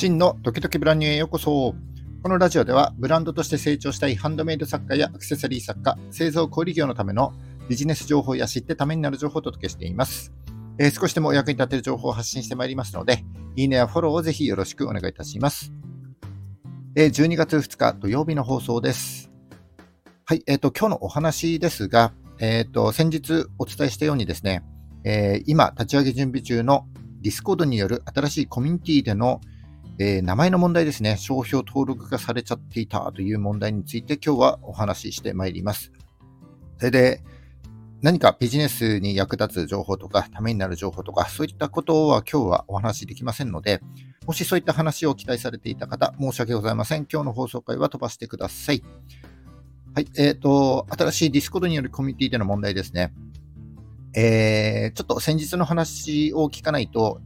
[0.00, 1.74] 真のドキドキブランニューへようこそ。
[2.22, 7.34] このラジオではブランドとして成長したいハンドメイド作家やアクセサリー作家、製造小売業のための
[7.68, 10.32] ビジネス情報や知ってためになる情報をお届けしています。
[10.78, 13.26] えー、少しでもお役に立てる情報を発信してまいりますので、
[13.56, 15.70] いいねやフォローをぜひよろしくお願いいたします。
[16.96, 19.30] えー、12月2日土曜日の放送です。
[20.24, 24.64] はい、えっ、ー、と、今日のお話ですが、えっ、と、先日お伝えしたようにですね、
[25.04, 26.86] え今立ち上げ準備中の
[27.20, 29.42] ディスコードによる新しいコミュニティでの、
[30.02, 35.92] えー、名前の問題ですね、商標登録がされちゃっていたという問題について今日はお話ししてまいります。
[36.78, 37.22] それで、
[38.00, 43.82] 何かビジネスに役立つ情報とか、ためになる情報とか、そういったことは今日はお話しできませんので、
[44.26, 47.06] もしそういった話を期待されていた方、申し訳ございません。
[47.06, 48.82] 今日の放送回は飛ばしてください。
[49.94, 50.06] はい。
[50.16, 53.12] えっ、ー、と、新しいディスコードによるコミュニティでの問題ですね。
[54.16, 57.20] えー、ちょっと先日の話を聞かないと、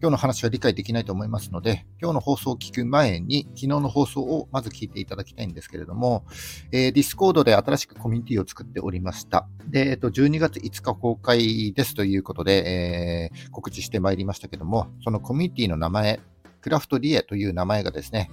[0.00, 6.24] 今日の話は理解できないと思いますので、今日の放送を聞く前に、昨日の放送をまず聞いていただきたいんですけれども、
[6.70, 9.48] えー、Discord で新しくコミュニティを作っておりました。
[9.66, 16.20] で、えっ、と、12月5日公開ですということで、えー、告知してまいりましたけども、そのコミュニティの名前、
[16.60, 18.30] クラフトリエという名前がですね、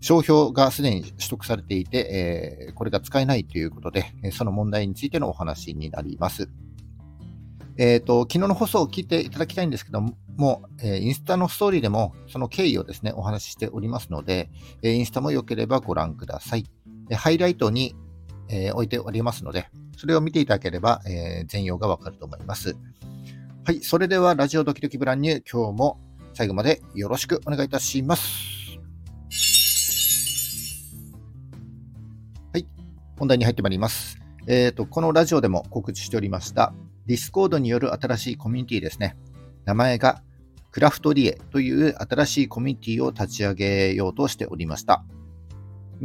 [0.00, 6.50] 商標がすでに取得されていて、えー、これが使えないということで、その問題についてのお話になります。
[7.78, 10.00] えっ、ー、と、昨日の放送を聞いていただきたいんですけど
[10.36, 14.50] も、えー、インスタのストーリーでもその経緯をですね、お話ししておりますので、
[14.82, 16.66] えー、インスタも良ければご覧ください。
[17.08, 17.94] えハイライトに、
[18.50, 22.76] え置いておりますので、それを見ていただければ、え全容がわかると思います。
[23.64, 26.00] はい、それではラジオドキドキブランニュー、今日も
[26.32, 28.78] 最後までよろしくお願いいたします。
[32.52, 32.66] はい、
[33.18, 34.18] 本題に入ってまいります。
[34.46, 36.72] えっ、と、このラジオでも告知しておりました、
[37.08, 39.16] ディスコードによる新しいコミュニティですね。
[39.64, 40.22] 名前が
[40.70, 45.06] クラフトリエという新しいコミュニティを立ち上げようとしておりました。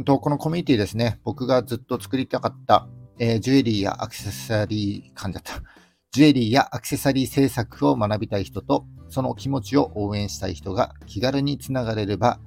[0.06, 2.88] とこのコミュニティですね、僕がずっと作りたかった、
[3.18, 5.62] えー、ジュエリーやアクセサリー、噛んじゃった。
[6.10, 12.40] ジュエリーやアクセサリー制作を学びたい人と、その気持ちを応援したい人が気軽につながれれば、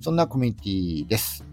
[0.00, 1.44] そんなコミュニティです。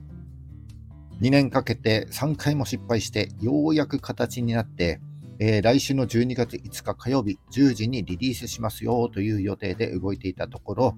[1.22, 5.02] 2年かけて3回も失敗して、ようやく形になって、
[5.44, 10.98] えー、来週の12月5日火曜日10時にリリースしますよという予定で動いていたところ、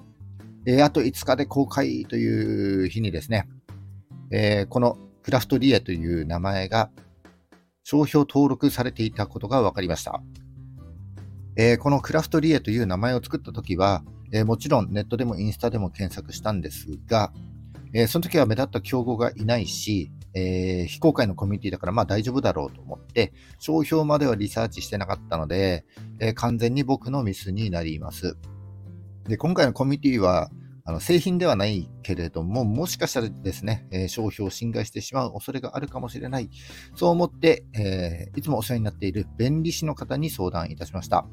[0.66, 3.48] えー、あと5日で公開という日にですね、
[4.32, 6.90] えー、このクラフトリエという名前が
[7.84, 10.22] 商標登録されていたことが分かりました。
[11.56, 14.04] えー、このクラフトリエという名前を作ったときは、
[14.34, 17.32] えー、もちろんネットでもインスタでも検索したんですが、
[17.94, 25.86] えー、その時は目立った競合がいないし、えー、非公開のコミュニティだからまあ大丈夫だろうと思って、商標まではリサーチしてなかったので、
[26.20, 28.38] えー、完全に僕のミスになります。
[29.28, 30.50] で、今回のコミュニティは、
[30.86, 36.50] あの製品ではないけれども、もしかしたらですね、えー、商標を侵害してしまう恐れがあるかもしれない。
[36.96, 41.26] そう思って、えー、いつもお世話になっている弁理士の方に相談いたしました。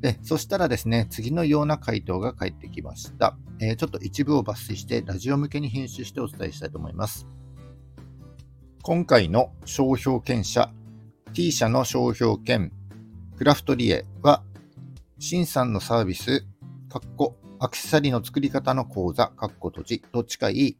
[0.00, 3.36] で、そしたらですね、次のような回答が返ってきました。
[3.60, 7.26] えー、ちょっと一部を抜粋して、ラジオ向けに編集してお伝えしたいと思います。
[8.86, 10.70] 今回の商標権者
[11.32, 12.70] T 社の商標権
[13.36, 14.44] クラフトリエは、
[15.18, 16.46] シンさんのサービス、
[16.88, 20.78] かっこアクセサリーの作り方の講座、かっこ閉じと近い、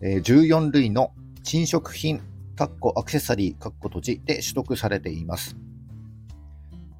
[0.00, 2.22] え、14類の珍食品、
[2.56, 5.58] かっこアクセサリー、かっこ閉じで取得されています。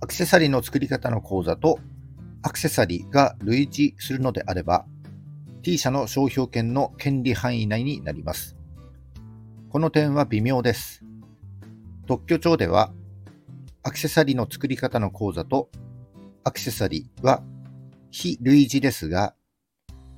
[0.03, 1.78] アクセサリーの作り方の講座と
[2.42, 4.84] アクセサリーが類似するのであれば、
[5.62, 8.56] T 社の商標権の権利範囲内になります。
[9.76, 11.04] この点は微妙です。
[12.06, 12.94] 特許庁では、
[13.82, 15.69] アクセサリーの作り方の講座と
[16.44, 17.42] アクセサリーは
[18.10, 19.34] 非類似ですが、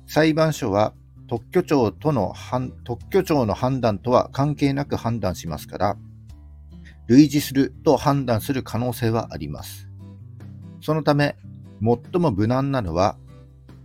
[0.07, 0.93] 裁判所は
[1.27, 2.33] 特許庁との
[2.85, 5.97] 特許庁の判断とは関係なく判断しますから、
[7.07, 9.89] 類似すると判断する可能性はあります。
[10.79, 11.35] そのため、
[11.81, 13.17] 最も無難なのは、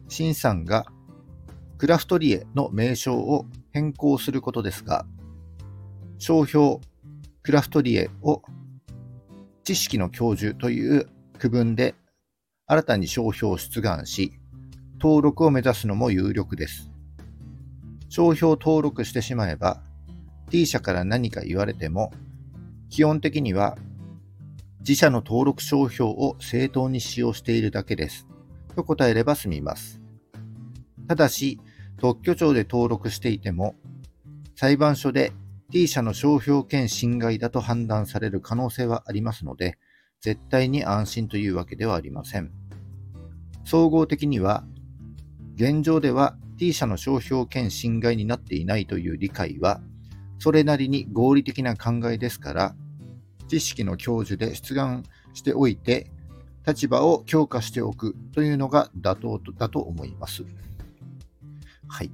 [0.07, 0.87] 審さんが
[1.79, 5.05] クラフトリエの名称を変更することですが、
[6.27, 6.79] 商標
[7.43, 8.41] クラフトリエを
[9.63, 11.07] 知識の教授という
[11.39, 11.95] 区分で
[12.67, 14.33] 新たに商標を出願し、
[14.99, 16.91] 登録を目指すのも有力です。
[18.09, 19.83] 商標登録してしまえば、
[20.49, 22.11] T 社から何か言われても、
[22.89, 23.77] 基本的には
[24.79, 28.27] 自社の登録商標を正当に使用しているだけです。
[28.75, 30.01] と答えれば済みます。
[31.07, 31.61] ただし、
[31.99, 33.75] 特許庁で登録していても、
[34.57, 35.35] 裁判所で
[35.75, 39.77] T 社の商標権侵害だと判断される可能性はありますので、
[40.21, 42.53] 絶対に安心というわけではありません。
[43.65, 44.65] 総合的には、
[45.57, 49.81] 現状では T 社の商標権侵害になっていないという理解は、
[50.39, 52.77] それなりに合理的な考えですから、
[53.49, 56.09] 知識の享受で出願しておいて、
[56.65, 60.45] 立場を強化しておくというのが妥当だと思います。
[61.89, 62.13] はい。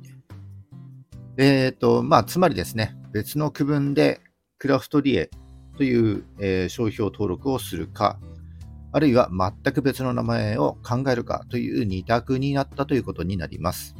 [1.36, 4.20] えっ、ー、と、まあ、つまりですね、別の区分で
[4.58, 5.30] クラフトリエ
[5.76, 8.18] という、えー、商標登録をするか、
[8.92, 13.94] あるいは全く別の名前を考えるかという二択になったということになります。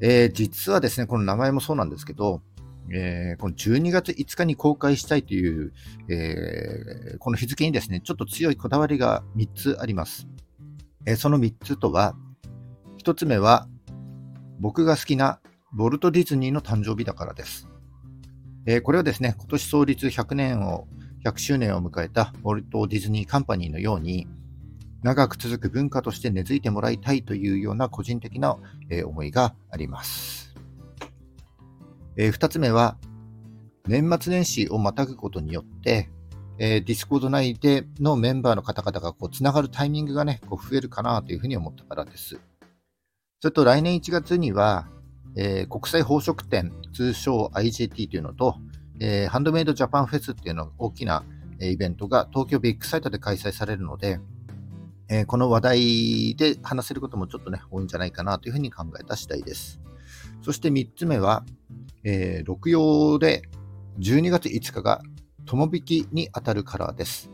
[0.00, 2.42] えー、実はですね、この名前もそうなんですけど、
[2.92, 5.72] えー、この12月5日に公開したいという、
[6.08, 10.26] えー、この日付にですね、ちょっと強いこだわりが3つあります。
[11.06, 12.14] え、その3つとは、
[13.02, 13.68] 1つ目は、
[14.58, 15.40] 僕が好きな
[15.72, 17.68] ボルト・ディズニーの誕生日だからです。
[18.66, 20.88] えこれはですね、今年創立100年を、
[21.24, 24.26] 100周年を迎えたウォルト・ディズニー・カンパニーのように、
[25.02, 28.58] 長く続く文化として根付いてもらいたいというような個人的な、
[28.90, 30.54] え思いがあります。
[32.16, 32.98] えー、2つ目は、
[33.86, 36.10] 年末年始をまたぐことによって、
[36.58, 42.38] えー、ディスコード内でのメンバーの方々がこうつながるタイミングがね、こう増えるかなというふうに思ったからです。
[43.40, 44.88] それと来年1月には、
[45.36, 48.56] えー、国際宝飾展、通称 IJT というのと、
[49.00, 51.24] えー、ハンドメイドジャパンフェスっていうの大きな
[51.60, 54.20] イベントが東京ビッグサイトで開催されるので、
[55.08, 59.80] え、この話題で話せることもちょっとね、多いんじゃないかなというふうに考えた次第です。
[60.42, 61.44] そして3つ目は、
[62.04, 63.42] え、六曜で
[63.98, 65.02] 12月5日が
[65.46, 67.30] 友引きに当たるカラーです。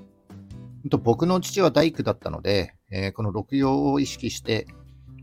[1.03, 4.67] 僕の父は大工だったので、え、この六曜を意識して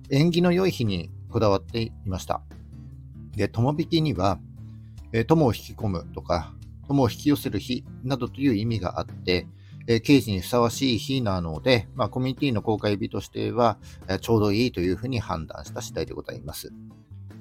[0.10, 2.44] 縁起の良い日にこだわっていました。
[3.36, 4.40] で、友引きには、
[5.12, 6.54] え、友を引き込むとか、
[6.88, 9.48] 友を引き寄せる日などという意味があって、
[9.88, 13.78] え、刑事にふさわしい日なので、まあ、コミュニティの公開日としては、
[14.08, 16.72] え、ちょうどいいというふうに判断した次第でございます。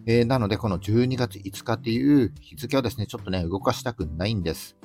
[0.04, 4.76] えー、なので、この12月5日っていう日付をですね、ちょっとね、動かしたくないんです。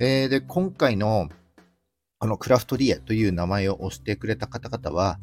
[0.00, 1.28] えー、で、今回の、
[2.18, 5.20] あの、クラフトリエという名前を押してくれた方々は、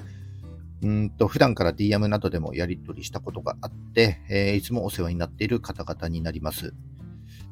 [0.81, 6.73] うんと普段から DM などでもやり取りしたことがあって、えー、いつもお世話になっている方々になります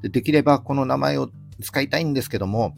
[0.02, 0.10] で。
[0.10, 1.30] できればこの名前を
[1.62, 2.76] 使いたいんですけども、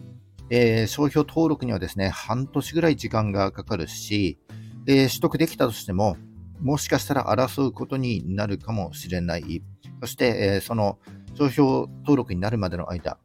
[0.50, 4.40] えー、商標登録にはですね、半年ぐらい時間がかかるし、
[4.86, 6.18] で取得できたとしても、
[6.62, 9.64] もしかしたら争うことになるかもしれない。
[10.02, 11.00] そして、えー、その
[11.34, 11.68] 商標
[12.02, 13.18] 登録になるまでの間、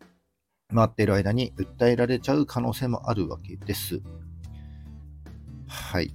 [0.73, 4.01] 待っている間に訴えられちゃう可能性もあるわけです。
[5.67, 6.15] はい。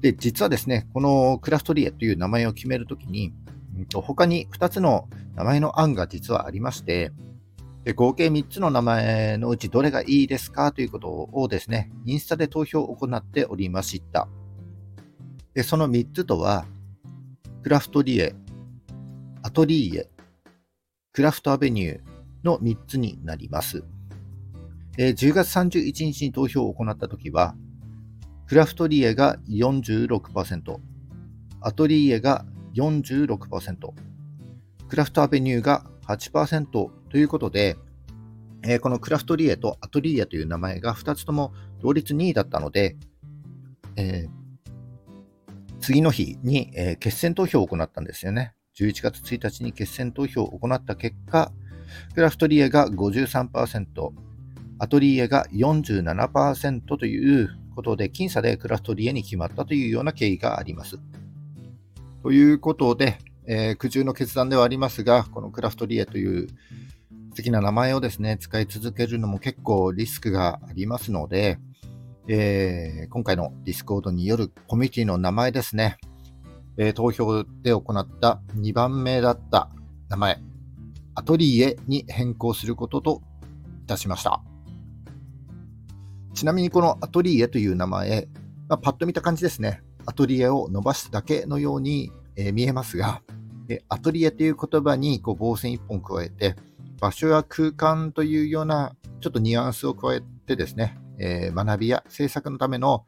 [0.00, 3.32] で、実はですね、このクラフトリエという名前を決めるときに、
[3.92, 7.12] 他に2つの名前の案が実はありまして、
[7.84, 14.28] で合計3つの名前のうちどれがいいですかということをですね、インスタで投票を行っておりました。
[15.54, 16.66] でその3つとは、
[17.62, 18.34] クラフトリエ、
[19.42, 20.10] アトリーエ、
[21.12, 22.00] クラフトアベニュー
[22.44, 23.82] の3つになります。
[24.96, 27.54] 10月31日に投票を行ったときは、
[28.48, 30.78] クラフトリエが46%、
[31.60, 33.92] アトリエが46%、
[34.88, 37.76] クラフトアベニューが8%ということで、
[38.64, 41.52] えー、このクラフトリエとアトリエという名前が2つとも
[41.82, 42.96] 同率2位だったので、
[43.96, 48.54] えー、次の日に、えー、決選投票を行ったんですよね。
[48.80, 51.52] 11月1日に決選投票を行った結果、
[52.14, 54.10] クラフトリエが53%、
[54.78, 60.98] アトリエが47%ということで、僅差でクラフトリエに決まったというような経緯があります。
[62.24, 71.58] ということで、えー、苦渋の決断ではありますが、このクラフトリエという素敵な名前をですね、使い続けるのも結構リスクがありますので、
[72.26, 75.98] えー、今回のディスコードによるコミュニティの名前ですね、
[76.78, 79.70] えー、投票で行った2番目だった
[80.08, 80.40] 名前、
[81.14, 83.22] アトリエに変更することと
[83.84, 84.42] いたしました。
[86.38, 88.28] ちなみにこのアトリエという名前、
[88.68, 89.82] まあ、パッと見た感じですね。
[90.06, 93.22] アトリエを伸ばすだけのように、えー、見えますが、
[93.68, 96.54] えアトリエという言葉にこう棒線1本加えて、
[97.00, 103.04] 場所や空間というようなちょっとニュアンスを加えてですね、えー、学びや制作のための、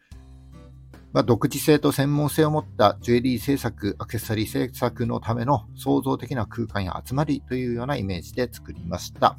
[1.12, 9.36] まあ、独自性と専門性を持ったジュエリー制作、アクセサリー制作のための創造的な空間や集まりというようなイメージで作りました。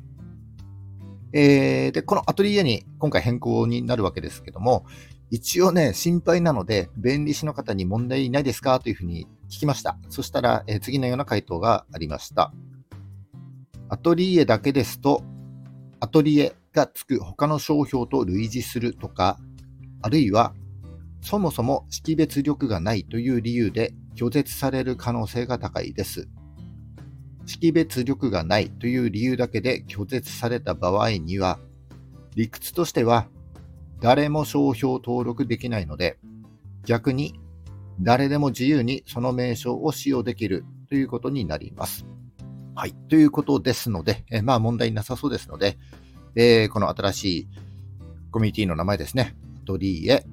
[1.34, 4.86] えー、で、このアトリエに今回変更になるわけですけども、
[5.30, 9.98] 一応ね、心配なので、弁理士の方に問題ないですかというふうに聞きました。
[10.10, 12.54] そしたら、えー、次のような回答がありました。
[13.88, 15.24] アトリエだけですと、
[16.02, 19.40] アトリエがつく他の商標と類似するとか、
[20.02, 20.54] あるいは、
[21.22, 26.28] そもそも識別力がないという理由で拒絶される可能性が高いです。
[27.46, 31.60] 識別力がないという理由だけで拒絶された場合には、
[32.36, 33.28] 理屈としては
[34.00, 36.18] 誰も商標登録できないので、
[36.86, 37.40] 逆に
[38.00, 42.06] 誰でも自由にその名称を使用できるということになります。
[42.74, 42.94] はい。
[43.10, 45.78] ということですので、えまあ問題なさそうですので、
[46.36, 47.48] えー、この新しい
[48.32, 50.26] コミュニティの名前ですね、アトリエ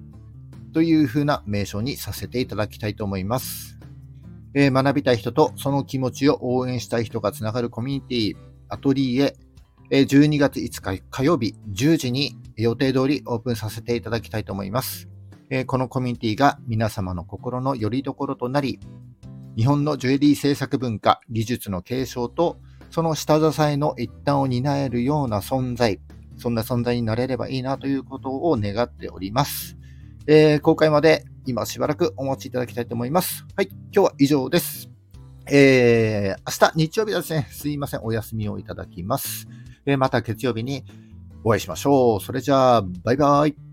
[0.73, 3.77] というふうな名称にさせていただきたいと思います。
[4.55, 9.37] えー、学びたい人とその気持ちを応援したい人がつながるコミュニティ、アトリエ、
[9.90, 15.09] えー、12月5日火曜日10時に予定通りオープンさせていただきたいと思います。
[15.50, 18.81] えー、このコミュニティが皆様の心の拠り所となり、
[19.57, 22.59] 日本のジュエリー制作文化、技術の継承と、
[22.90, 26.00] その下支えの一端を担えるような存在、
[26.37, 29.76] そんな存在になれればいいなということを願っております。
[30.26, 33.47] えー、公開まで今しばらくお待ちいただきたいと思います。
[33.57, 34.88] はい、今日は以上です。
[35.50, 39.49] えー、明日日曜日はですね、すいません、お休みをいただきます。
[39.87, 40.85] えー、また月曜日に
[41.45, 42.21] お会いしましょう。
[42.21, 43.67] それじゃあ、バイバイ。